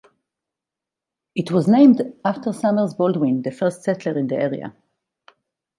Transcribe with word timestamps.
It 1.35 1.51
was 1.51 1.67
named 1.67 2.01
after 2.25 2.51
Summers 2.51 2.95
Baldwin, 2.95 3.43
the 3.43 3.51
first 3.51 3.83
settler 3.83 4.17
in 4.17 4.25
the 4.25 4.35
area. 4.35 4.75